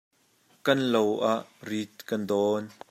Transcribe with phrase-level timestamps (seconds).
[0.65, 1.03] Kan lo
[1.33, 2.63] ah rit kan dawn.